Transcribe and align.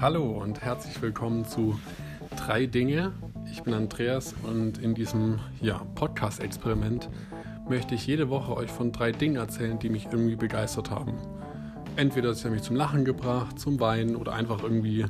Hallo 0.00 0.30
und 0.30 0.60
herzlich 0.60 1.02
willkommen 1.02 1.44
zu 1.44 1.76
Drei 2.36 2.66
Dinge. 2.66 3.12
Ich 3.50 3.64
bin 3.64 3.74
Andreas 3.74 4.32
und 4.44 4.78
in 4.78 4.94
diesem 4.94 5.40
ja, 5.60 5.82
Podcast-Experiment 5.96 7.10
möchte 7.68 7.96
ich 7.96 8.06
jede 8.06 8.30
Woche 8.30 8.56
euch 8.56 8.70
von 8.70 8.92
drei 8.92 9.10
Dingen 9.10 9.34
erzählen, 9.34 9.76
die 9.80 9.88
mich 9.88 10.06
irgendwie 10.06 10.36
begeistert 10.36 10.92
haben. 10.92 11.14
Entweder 11.96 12.32
sie 12.32 12.44
haben 12.44 12.52
mich 12.52 12.62
zum 12.62 12.76
Lachen 12.76 13.04
gebracht, 13.04 13.58
zum 13.58 13.80
Weinen 13.80 14.14
oder 14.14 14.34
einfach 14.34 14.62
irgendwie 14.62 15.04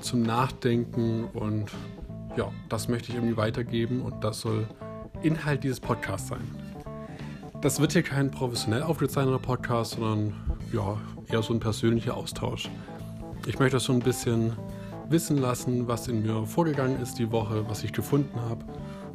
zum 0.00 0.22
Nachdenken 0.22 1.24
und 1.34 1.70
ja, 2.34 2.50
das 2.70 2.88
möchte 2.88 3.10
ich 3.10 3.16
irgendwie 3.16 3.36
weitergeben 3.36 4.00
und 4.00 4.24
das 4.24 4.40
soll 4.40 4.66
Inhalt 5.20 5.64
dieses 5.64 5.80
Podcasts 5.80 6.28
sein. 6.28 6.48
Das 7.60 7.78
wird 7.78 7.92
hier 7.92 8.02
kein 8.02 8.30
professionell 8.30 8.84
aufgezeichneter 8.84 9.38
Podcast, 9.38 9.96
sondern 9.96 10.32
ja, 10.72 10.98
eher 11.28 11.42
so 11.42 11.52
ein 11.52 11.60
persönlicher 11.60 12.16
Austausch. 12.16 12.70
Ich 13.46 13.58
möchte 13.58 13.78
euch 13.78 13.82
so 13.82 13.92
ein 13.92 14.00
bisschen 14.00 14.52
wissen 15.08 15.38
lassen, 15.38 15.88
was 15.88 16.08
in 16.08 16.22
mir 16.22 16.46
vorgegangen 16.46 17.00
ist 17.00 17.14
die 17.18 17.32
Woche, 17.32 17.68
was 17.68 17.82
ich 17.82 17.92
gefunden 17.92 18.38
habe 18.48 18.64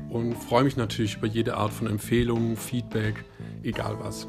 und 0.10 0.36
freue 0.36 0.64
mich 0.64 0.78
natürlich 0.78 1.18
über 1.18 1.28
jede 1.28 1.58
Art 1.58 1.72
von 1.72 1.88
Empfehlungen, 1.88 2.58
Feedback, 2.58 3.24
egal 3.64 3.98
was. 4.00 4.28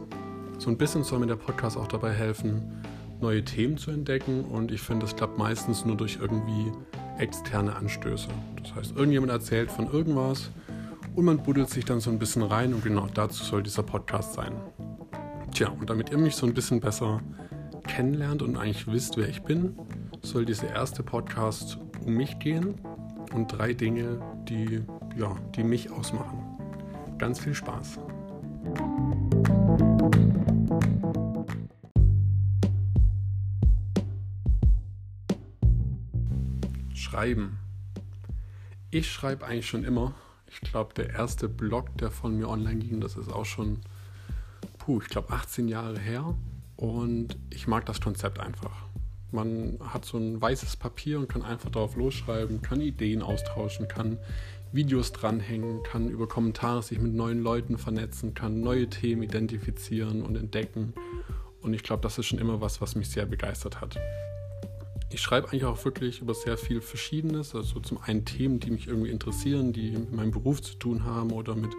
So 0.58 0.70
ein 0.70 0.76
bisschen 0.76 1.02
soll 1.02 1.18
mir 1.18 1.26
der 1.26 1.36
Podcast 1.36 1.76
auch 1.76 1.88
dabei 1.88 2.12
helfen, 2.12 2.82
neue 3.20 3.44
Themen 3.44 3.78
zu 3.78 3.90
entdecken 3.90 4.44
und 4.44 4.70
ich 4.70 4.80
finde, 4.80 5.06
das 5.06 5.16
klappt 5.16 5.38
meistens 5.38 5.84
nur 5.84 5.96
durch 5.96 6.18
irgendwie 6.20 6.70
externe 7.18 7.74
Anstöße. 7.74 8.28
Das 8.62 8.74
heißt, 8.74 8.96
irgendjemand 8.96 9.32
erzählt 9.32 9.70
von 9.70 9.90
irgendwas 9.90 10.50
und 11.14 11.24
man 11.24 11.38
buddelt 11.38 11.70
sich 11.70 11.84
dann 11.84 12.00
so 12.00 12.10
ein 12.10 12.18
bisschen 12.18 12.42
rein 12.42 12.74
und 12.74 12.84
genau 12.84 13.06
dazu 13.12 13.42
soll 13.42 13.62
dieser 13.62 13.82
Podcast 13.82 14.34
sein. 14.34 14.52
Tja, 15.52 15.70
und 15.70 15.88
damit 15.88 16.10
ihr 16.10 16.18
mich 16.18 16.36
so 16.36 16.46
ein 16.46 16.52
bisschen 16.52 16.80
besser 16.80 17.20
kennenlernt 17.86 18.42
und 18.42 18.56
eigentlich 18.56 18.86
wisst, 18.86 19.16
wer 19.16 19.28
ich 19.28 19.42
bin, 19.42 19.78
soll 20.22 20.44
dieser 20.44 20.68
erste 20.68 21.02
Podcast 21.02 21.78
um 22.04 22.14
mich 22.14 22.38
gehen 22.38 22.74
und 23.32 23.48
drei 23.48 23.72
Dinge, 23.72 24.20
die, 24.48 24.82
ja, 25.16 25.36
die 25.54 25.64
mich 25.64 25.90
ausmachen. 25.90 26.42
Ganz 27.18 27.40
viel 27.40 27.54
Spaß. 27.54 27.98
Schreiben. 36.94 37.58
Ich 38.90 39.10
schreibe 39.10 39.46
eigentlich 39.46 39.66
schon 39.66 39.84
immer. 39.84 40.14
Ich 40.48 40.60
glaube, 40.60 40.94
der 40.94 41.10
erste 41.10 41.48
Blog, 41.48 41.96
der 41.98 42.10
von 42.10 42.36
mir 42.36 42.48
online 42.48 42.80
ging, 42.80 43.00
das 43.00 43.16
ist 43.16 43.32
auch 43.32 43.44
schon, 43.44 43.80
puh, 44.78 45.00
ich 45.00 45.08
glaube 45.08 45.32
18 45.32 45.68
Jahre 45.68 45.98
her. 45.98 46.34
Und 46.76 47.38
ich 47.50 47.66
mag 47.66 47.86
das 47.86 48.00
Konzept 48.00 48.38
einfach. 48.38 48.86
Man 49.32 49.78
hat 49.80 50.04
so 50.04 50.18
ein 50.18 50.40
weißes 50.40 50.76
Papier 50.76 51.18
und 51.18 51.28
kann 51.28 51.42
einfach 51.42 51.70
darauf 51.70 51.96
losschreiben, 51.96 52.62
kann 52.62 52.80
Ideen 52.80 53.22
austauschen, 53.22 53.88
kann 53.88 54.18
Videos 54.72 55.12
dranhängen, 55.12 55.82
kann 55.82 56.08
über 56.08 56.28
Kommentare 56.28 56.82
sich 56.82 57.00
mit 57.00 57.14
neuen 57.14 57.42
Leuten 57.42 57.78
vernetzen, 57.78 58.34
kann 58.34 58.60
neue 58.60 58.88
Themen 58.88 59.22
identifizieren 59.22 60.22
und 60.22 60.36
entdecken. 60.36 60.92
Und 61.62 61.74
ich 61.74 61.82
glaube, 61.82 62.02
das 62.02 62.18
ist 62.18 62.26
schon 62.26 62.38
immer 62.38 62.60
was, 62.60 62.80
was 62.80 62.94
mich 62.94 63.08
sehr 63.08 63.26
begeistert 63.26 63.80
hat. 63.80 63.98
Ich 65.10 65.20
schreibe 65.20 65.48
eigentlich 65.48 65.64
auch 65.64 65.84
wirklich 65.84 66.20
über 66.20 66.34
sehr 66.34 66.58
viel 66.58 66.80
Verschiedenes, 66.80 67.54
also 67.54 67.80
zum 67.80 67.98
einen 67.98 68.24
Themen, 68.24 68.60
die 68.60 68.70
mich 68.70 68.88
irgendwie 68.88 69.10
interessieren, 69.10 69.72
die 69.72 69.92
mit 69.92 70.12
meinem 70.12 70.30
Beruf 70.30 70.60
zu 70.62 70.74
tun 70.74 71.04
haben 71.04 71.30
oder 71.32 71.54
mit 71.54 71.70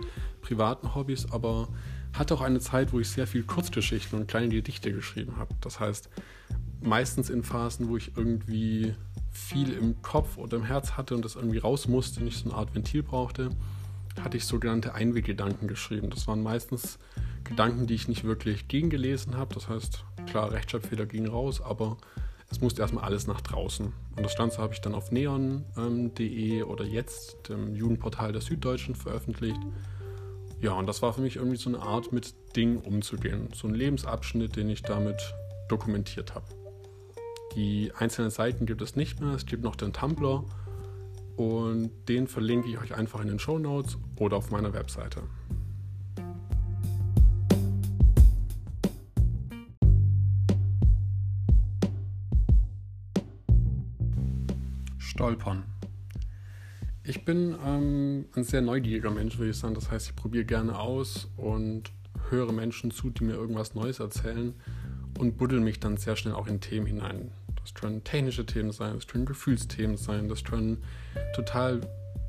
privaten 0.41 0.95
Hobbys, 0.95 1.31
aber 1.31 1.67
hatte 2.13 2.33
auch 2.33 2.41
eine 2.41 2.59
Zeit, 2.59 2.93
wo 2.93 2.99
ich 2.99 3.09
sehr 3.09 3.27
viel 3.27 3.43
Kurzgeschichten 3.43 4.19
und 4.19 4.27
kleine 4.27 4.49
Gedichte 4.49 4.91
geschrieben 4.91 5.37
habe. 5.37 5.53
Das 5.61 5.79
heißt, 5.79 6.09
meistens 6.81 7.29
in 7.29 7.43
Phasen, 7.43 7.89
wo 7.89 7.97
ich 7.97 8.15
irgendwie 8.15 8.95
viel 9.31 9.73
im 9.73 10.01
Kopf 10.01 10.37
oder 10.37 10.57
im 10.57 10.63
Herz 10.63 10.93
hatte 10.93 11.15
und 11.15 11.23
das 11.23 11.35
irgendwie 11.35 11.59
raus 11.59 11.87
musste, 11.87 12.23
nicht 12.23 12.37
so 12.37 12.49
eine 12.49 12.57
Art 12.57 12.73
Ventil 12.73 13.03
brauchte, 13.03 13.51
hatte 14.19 14.37
ich 14.37 14.45
sogenannte 14.45 14.93
Einweggedanken 14.93 15.67
geschrieben. 15.67 16.09
Das 16.09 16.27
waren 16.27 16.41
meistens 16.41 16.97
Gedanken, 17.43 17.87
die 17.87 17.93
ich 17.93 18.07
nicht 18.07 18.23
wirklich 18.23 18.67
gegengelesen 18.67 19.37
habe. 19.37 19.53
Das 19.53 19.69
heißt, 19.69 20.03
klar, 20.25 20.51
Rechtschreibfehler 20.51 21.05
gingen 21.05 21.29
raus, 21.29 21.61
aber 21.61 21.97
es 22.49 22.61
musste 22.61 22.81
erstmal 22.81 23.03
alles 23.03 23.27
nach 23.27 23.41
draußen. 23.41 23.93
Und 24.15 24.23
das 24.23 24.35
Ganze 24.35 24.59
habe 24.59 24.73
ich 24.73 24.81
dann 24.81 24.95
auf 24.95 25.11
neon.de 25.11 26.63
oder 26.63 26.85
jetzt, 26.85 27.49
dem 27.49 27.75
Jugendportal 27.75 28.31
der 28.31 28.41
Süddeutschen, 28.41 28.95
veröffentlicht. 28.95 29.59
Ja, 30.59 30.73
und 30.73 30.87
das 30.87 31.03
war 31.03 31.13
für 31.13 31.21
mich 31.21 31.35
irgendwie 31.35 31.57
so 31.57 31.69
eine 31.69 31.79
Art, 31.79 32.11
mit 32.11 32.33
Dingen 32.55 32.77
umzugehen. 32.77 33.49
So 33.53 33.67
ein 33.67 33.75
Lebensabschnitt, 33.75 34.55
den 34.55 34.69
ich 34.69 34.81
damit 34.81 35.33
dokumentiert 35.69 36.33
habe. 36.33 36.45
Die 37.55 37.91
einzelnen 37.95 38.31
Seiten 38.31 38.65
gibt 38.65 38.81
es 38.81 38.95
nicht 38.95 39.21
mehr. 39.21 39.33
Es 39.33 39.45
gibt 39.45 39.63
noch 39.63 39.75
den 39.75 39.93
Tumblr 39.93 40.43
und 41.35 41.91
den 42.09 42.27
verlinke 42.27 42.69
ich 42.69 42.79
euch 42.79 42.95
einfach 42.95 43.21
in 43.21 43.27
den 43.27 43.39
Show 43.39 43.59
Notes 43.59 43.97
oder 44.19 44.37
auf 44.37 44.49
meiner 44.49 44.73
Webseite. 44.73 45.21
Stolpern. 54.97 55.63
Ich 57.09 57.23
bin 57.23 57.55
ähm, 57.65 58.25
ein 58.35 58.43
sehr 58.43 58.61
neugieriger 58.61 59.11
Mensch, 59.11 59.37
würde 59.37 59.51
ich 59.51 59.57
sagen. 59.57 59.73
Das 59.75 59.89
heißt, 59.89 60.09
ich 60.09 60.15
probiere 60.17 60.43
gerne 60.43 60.77
aus 60.77 61.29
und 61.37 61.83
höre 62.29 62.51
Menschen 62.51 62.91
zu, 62.91 63.09
die 63.09 63.23
mir 63.23 63.35
irgendwas 63.35 63.75
Neues 63.75 64.01
erzählen 64.01 64.53
und 65.17 65.37
buddel 65.37 65.61
mich 65.61 65.79
dann 65.79 65.95
sehr 65.95 66.17
schnell 66.17 66.33
auch 66.33 66.47
in 66.47 66.59
Themen 66.59 66.85
hinein. 66.85 67.31
Das 67.61 67.73
können 67.73 68.03
technische 68.03 68.45
Themen 68.45 68.73
sein, 68.73 68.93
das 68.95 69.07
können 69.07 69.25
Gefühlsthemen 69.25 69.95
sein, 69.95 70.27
das 70.27 70.43
können 70.43 70.83
total 71.33 71.79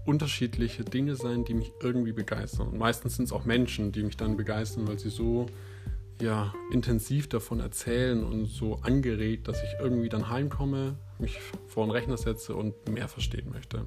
unterschiedliche 0.07 0.85
Dinge 0.85 1.17
sein, 1.17 1.45
die 1.45 1.55
mich 1.55 1.73
irgendwie 1.83 2.13
begeistern. 2.13 2.69
Und 2.69 2.79
meistens 2.79 3.17
sind 3.17 3.25
es 3.25 3.33
auch 3.33 3.45
Menschen, 3.45 3.91
die 3.91 4.05
mich 4.05 4.17
dann 4.17 4.37
begeistern, 4.37 4.87
weil 4.87 5.01
sie 5.01 5.11
so 5.11 5.47
ja, 6.23 6.55
intensiv 6.71 7.29
davon 7.29 7.59
erzählen 7.59 8.23
und 8.23 8.47
so 8.47 8.77
angeregt, 8.77 9.49
dass 9.49 9.61
ich 9.61 9.71
irgendwie 9.81 10.09
dann 10.09 10.31
heimkomme, 10.31 10.97
mich 11.19 11.37
vor 11.67 11.85
den 11.85 11.91
Rechner 11.91 12.17
setze 12.17 12.55
und 12.55 12.89
mehr 12.89 13.09
verstehen 13.09 13.51
möchte. 13.53 13.85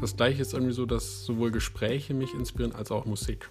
Das 0.00 0.16
gleiche 0.16 0.40
ist 0.40 0.54
irgendwie 0.54 0.72
so, 0.72 0.86
dass 0.86 1.26
sowohl 1.26 1.50
Gespräche 1.50 2.14
mich 2.14 2.32
inspirieren 2.32 2.74
als 2.74 2.90
auch 2.90 3.04
Musik. 3.04 3.50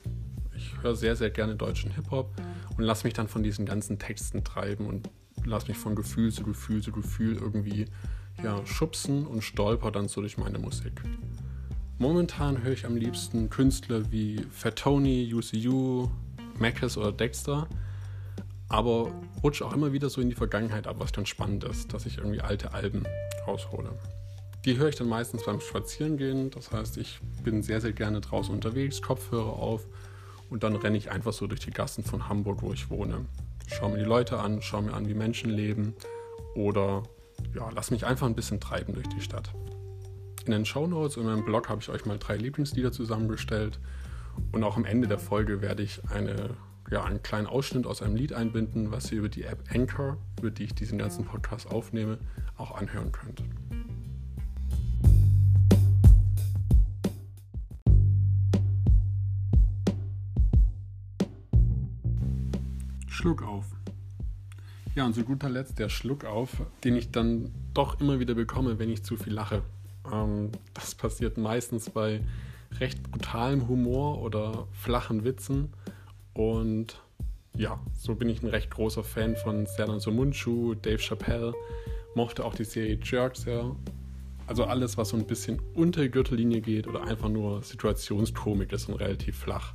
Ich 0.55 0.81
höre 0.81 0.95
sehr, 0.95 1.15
sehr 1.15 1.29
gerne 1.29 1.55
deutschen 1.55 1.91
Hip-Hop 1.91 2.33
und 2.75 2.83
lasse 2.83 3.05
mich 3.05 3.13
dann 3.13 3.27
von 3.27 3.43
diesen 3.43 3.67
ganzen 3.67 3.99
Texten 3.99 4.43
treiben 4.43 4.87
und 4.87 5.09
lasse 5.45 5.67
mich 5.67 5.77
von 5.77 5.95
Gefühl 5.95 6.31
zu 6.31 6.43
Gefühl 6.43 6.81
zu 6.81 6.91
Gefühl 6.91 7.37
irgendwie 7.37 7.85
ja, 8.43 8.65
schubsen 8.65 9.27
und 9.27 9.43
stolper 9.43 9.91
dann 9.91 10.07
so 10.07 10.21
durch 10.21 10.37
meine 10.37 10.57
Musik. 10.57 11.01
Momentan 11.99 12.63
höre 12.63 12.73
ich 12.73 12.85
am 12.85 12.95
liebsten 12.95 13.49
Künstler 13.49 14.11
wie 14.11 14.43
Fat 14.49 14.77
Tony, 14.77 15.31
UCU, 15.31 16.09
Mackes 16.57 16.97
oder 16.97 17.11
Dexter, 17.11 17.67
aber 18.69 19.11
rutsche 19.43 19.65
auch 19.65 19.73
immer 19.73 19.93
wieder 19.93 20.09
so 20.09 20.19
in 20.19 20.29
die 20.29 20.35
Vergangenheit 20.35 20.87
ab, 20.87 20.95
was 20.99 21.11
dann 21.11 21.25
spannend 21.25 21.63
ist, 21.63 21.93
dass 21.93 22.07
ich 22.07 22.17
irgendwie 22.17 22.41
alte 22.41 22.73
Alben 22.73 23.03
raushole. 23.45 23.91
Die 24.65 24.77
höre 24.77 24.89
ich 24.89 24.95
dann 24.95 25.07
meistens 25.07 25.45
beim 25.45 25.61
Spazierengehen. 25.61 26.51
Das 26.51 26.71
heißt, 26.71 26.97
ich 26.97 27.19
bin 27.43 27.63
sehr, 27.63 27.79
sehr 27.79 27.93
gerne 27.93 28.19
draußen 28.19 28.53
unterwegs, 28.53 29.01
Kopfhörer 29.01 29.53
auf 29.53 29.87
und 30.49 30.63
dann 30.63 30.75
renne 30.75 30.97
ich 30.97 31.11
einfach 31.11 31.33
so 31.33 31.47
durch 31.47 31.61
die 31.61 31.71
Gassen 31.71 32.03
von 32.03 32.27
Hamburg, 32.27 32.61
wo 32.61 32.73
ich 32.73 32.89
wohne. 32.89 33.25
Schau 33.67 33.89
mir 33.89 33.99
die 33.99 34.03
Leute 34.03 34.39
an, 34.39 34.61
schau 34.61 34.81
mir 34.81 34.93
an, 34.93 35.07
wie 35.07 35.13
Menschen 35.13 35.49
leben 35.49 35.93
oder 36.55 37.03
ja, 37.55 37.69
lass 37.73 37.91
mich 37.91 38.05
einfach 38.05 38.27
ein 38.27 38.35
bisschen 38.35 38.59
treiben 38.59 38.93
durch 38.93 39.07
die 39.07 39.21
Stadt. 39.21 39.53
In 40.45 40.51
den 40.51 40.65
Show 40.65 40.87
Notes 40.87 41.17
und 41.17 41.25
meinem 41.25 41.45
Blog 41.45 41.69
habe 41.69 41.81
ich 41.81 41.89
euch 41.89 42.05
mal 42.05 42.17
drei 42.17 42.35
Lieblingslieder 42.35 42.91
zusammengestellt 42.91 43.79
und 44.51 44.63
auch 44.63 44.75
am 44.75 44.85
Ende 44.85 45.07
der 45.07 45.19
Folge 45.19 45.61
werde 45.61 45.83
ich 45.83 46.01
eine, 46.09 46.57
ja, 46.89 47.03
einen 47.03 47.21
kleinen 47.21 47.47
Ausschnitt 47.47 47.85
aus 47.85 48.01
einem 48.01 48.15
Lied 48.15 48.33
einbinden, 48.33 48.91
was 48.91 49.11
ihr 49.11 49.19
über 49.19 49.29
die 49.29 49.43
App 49.43 49.63
Anchor, 49.73 50.17
über 50.39 50.49
die 50.49 50.63
ich 50.63 50.75
diesen 50.75 50.97
ganzen 50.97 51.25
Podcast 51.25 51.67
aufnehme, 51.71 52.17
auch 52.57 52.71
anhören 52.71 53.11
könnt. 53.11 53.43
Schluck 63.19 63.43
auf. 63.43 63.65
Ja, 64.95 65.05
und 65.05 65.13
zu 65.13 65.25
guter 65.25 65.49
Letzt 65.49 65.77
der 65.77 65.89
Schluck 65.89 66.23
auf, 66.23 66.61
den 66.85 66.95
ich 66.95 67.11
dann 67.11 67.51
doch 67.73 67.99
immer 67.99 68.21
wieder 68.21 68.33
bekomme, 68.33 68.79
wenn 68.79 68.89
ich 68.89 69.03
zu 69.03 69.17
viel 69.17 69.33
lache. 69.33 69.61
Ähm, 70.09 70.53
das 70.73 70.95
passiert 70.95 71.37
meistens 71.37 71.89
bei 71.89 72.21
recht 72.79 73.03
brutalem 73.11 73.67
Humor 73.67 74.21
oder 74.21 74.69
flachen 74.71 75.25
Witzen. 75.25 75.73
Und 76.33 77.03
ja, 77.57 77.81
so 77.93 78.15
bin 78.15 78.29
ich 78.29 78.41
ein 78.41 78.47
recht 78.47 78.71
großer 78.71 79.03
Fan 79.03 79.35
von 79.35 79.65
Serdan 79.65 79.99
Somunchu, 79.99 80.75
Dave 80.75 80.99
Chappelle, 80.99 81.53
mochte 82.15 82.45
auch 82.45 82.55
die 82.55 82.63
Serie 82.63 82.97
Jerk 83.03 83.35
sehr. 83.35 83.75
Also 84.47 84.63
alles, 84.63 84.97
was 84.97 85.09
so 85.09 85.17
ein 85.17 85.27
bisschen 85.27 85.61
unter 85.73 86.03
die 86.03 86.09
Gürtellinie 86.09 86.61
geht 86.61 86.87
oder 86.87 87.03
einfach 87.03 87.27
nur 87.27 87.63
Situationskomik 87.63 88.71
ist 88.71 88.87
und 88.87 88.95
relativ 88.95 89.39
flach. 89.39 89.73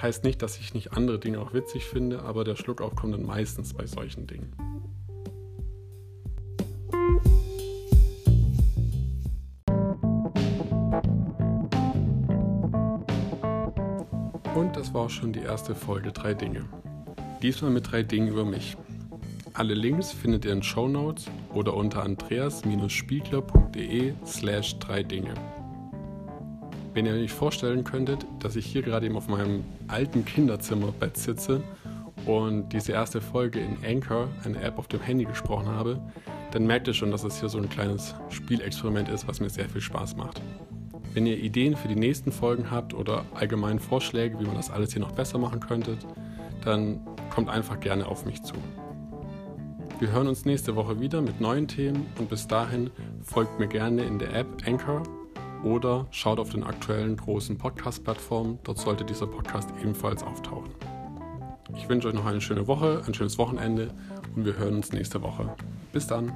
Heißt 0.00 0.22
nicht, 0.22 0.42
dass 0.42 0.60
ich 0.60 0.74
nicht 0.74 0.92
andere 0.92 1.18
Dinge 1.18 1.40
auch 1.40 1.52
witzig 1.52 1.84
finde, 1.84 2.22
aber 2.22 2.44
der 2.44 2.54
Schluckauf 2.54 2.94
kommt 2.94 3.14
dann 3.14 3.26
meistens 3.26 3.74
bei 3.74 3.84
solchen 3.84 4.28
Dingen. 4.28 4.52
Und 14.54 14.76
das 14.76 14.94
war 14.94 15.00
auch 15.02 15.10
schon 15.10 15.32
die 15.32 15.40
erste 15.40 15.74
Folge 15.74 16.12
Drei 16.12 16.34
Dinge. 16.34 16.64
Diesmal 17.42 17.72
mit 17.72 17.90
drei 17.90 18.02
Dingen 18.02 18.28
über 18.28 18.44
mich. 18.44 18.76
Alle 19.54 19.72
Links 19.74 20.12
findet 20.12 20.44
ihr 20.44 20.52
in 20.52 20.62
Show 20.62 20.86
Notes 20.88 21.26
oder 21.52 21.74
unter 21.74 22.04
andreas-spiegler.de 22.04 24.12
slash 24.24 24.78
drei 24.78 25.02
Dinge. 25.02 25.34
Wenn 26.98 27.06
ihr 27.06 27.12
euch 27.12 27.32
vorstellen 27.32 27.84
könntet, 27.84 28.26
dass 28.40 28.56
ich 28.56 28.66
hier 28.66 28.82
gerade 28.82 29.06
eben 29.06 29.16
auf 29.16 29.28
meinem 29.28 29.62
alten 29.86 30.24
Kinderzimmerbett 30.24 31.16
sitze 31.16 31.62
und 32.26 32.70
diese 32.70 32.90
erste 32.90 33.20
Folge 33.20 33.60
in 33.60 33.76
Anchor, 33.86 34.26
eine 34.44 34.60
App 34.60 34.80
auf 34.80 34.88
dem 34.88 35.00
Handy, 35.00 35.24
gesprochen 35.24 35.68
habe, 35.68 36.00
dann 36.50 36.66
merkt 36.66 36.88
ihr 36.88 36.94
schon, 36.94 37.12
dass 37.12 37.22
es 37.22 37.38
hier 37.38 37.48
so 37.50 37.58
ein 37.58 37.68
kleines 37.68 38.16
Spielexperiment 38.30 39.08
ist, 39.10 39.28
was 39.28 39.38
mir 39.38 39.48
sehr 39.48 39.68
viel 39.68 39.80
Spaß 39.80 40.16
macht. 40.16 40.42
Wenn 41.14 41.24
ihr 41.24 41.38
Ideen 41.38 41.76
für 41.76 41.86
die 41.86 41.94
nächsten 41.94 42.32
Folgen 42.32 42.68
habt 42.68 42.94
oder 42.94 43.24
allgemein 43.32 43.78
Vorschläge, 43.78 44.40
wie 44.40 44.46
man 44.46 44.56
das 44.56 44.68
alles 44.68 44.92
hier 44.92 45.00
noch 45.00 45.12
besser 45.12 45.38
machen 45.38 45.60
könnte, 45.60 45.96
dann 46.64 46.98
kommt 47.30 47.48
einfach 47.48 47.78
gerne 47.78 48.08
auf 48.08 48.26
mich 48.26 48.42
zu. 48.42 48.54
Wir 50.00 50.10
hören 50.10 50.26
uns 50.26 50.44
nächste 50.44 50.74
Woche 50.74 50.98
wieder 50.98 51.22
mit 51.22 51.40
neuen 51.40 51.68
Themen 51.68 52.06
und 52.18 52.28
bis 52.28 52.48
dahin 52.48 52.90
folgt 53.22 53.60
mir 53.60 53.68
gerne 53.68 54.02
in 54.02 54.18
der 54.18 54.34
App 54.34 54.48
Anchor 54.66 55.04
oder 55.64 56.06
schaut 56.10 56.38
auf 56.38 56.50
den 56.50 56.64
aktuellen 56.64 57.16
großen 57.16 57.58
Podcast-Plattformen. 57.58 58.58
Dort 58.64 58.78
sollte 58.78 59.04
dieser 59.04 59.26
Podcast 59.26 59.70
ebenfalls 59.80 60.22
auftauchen. 60.22 60.70
Ich 61.76 61.88
wünsche 61.88 62.08
euch 62.08 62.14
noch 62.14 62.26
eine 62.26 62.40
schöne 62.40 62.66
Woche, 62.66 63.02
ein 63.06 63.14
schönes 63.14 63.38
Wochenende 63.38 63.90
und 64.34 64.44
wir 64.44 64.56
hören 64.56 64.76
uns 64.76 64.92
nächste 64.92 65.22
Woche. 65.22 65.54
Bis 65.92 66.06
dann. 66.06 66.32